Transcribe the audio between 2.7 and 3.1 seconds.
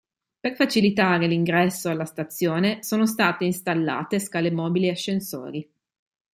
sono